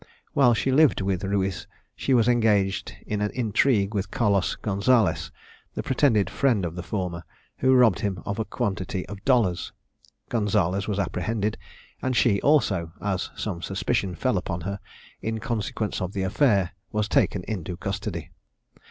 While 0.33 0.55
she 0.55 0.71
lived 0.71 1.01
with 1.01 1.23
Ruiz, 1.23 1.67
she 1.95 2.15
was 2.15 2.27
engaged 2.27 2.95
in 3.05 3.21
an 3.21 3.29
intrigue 3.35 3.93
with 3.93 4.09
Carlos 4.09 4.55
Gonzalez, 4.55 5.31
the 5.75 5.83
pretended 5.83 6.27
friend 6.27 6.65
of 6.65 6.73
the 6.75 6.81
former, 6.81 7.23
who 7.59 7.75
robbed 7.75 7.99
him 7.99 8.19
of 8.25 8.39
a 8.39 8.45
quantity 8.45 9.05
of 9.05 9.23
dollars. 9.25 9.71
Gonzalez 10.27 10.87
was 10.87 10.97
apprehended, 10.97 11.55
and 12.01 12.15
she 12.17 12.41
also, 12.41 12.91
as 12.99 13.29
some 13.35 13.61
suspicion 13.61 14.15
fell 14.15 14.39
upon 14.39 14.61
her, 14.61 14.79
in 15.21 15.39
consequence 15.39 16.01
of 16.01 16.13
the 16.13 16.23
affair, 16.23 16.71
was 16.91 17.07
taken 17.07 17.43
into 17.43 17.77
custody. 17.77 18.31